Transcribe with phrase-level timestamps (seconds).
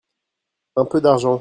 [0.75, 1.29] un peu d'argent.